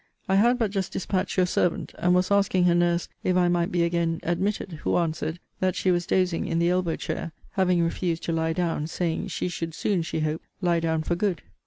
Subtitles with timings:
[0.27, 3.71] I had but just dispatched your servant, and was asking her nurse if I might
[3.71, 4.79] be again admitted?
[4.81, 8.87] Who answered, that she was dozing in the elbow chair, having refused to lie down,
[8.87, 11.43] saying, she should soon, she hoped, lie down for good.